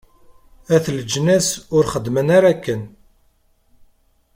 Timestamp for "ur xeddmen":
1.75-2.27